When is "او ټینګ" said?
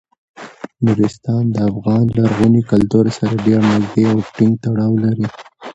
4.11-4.53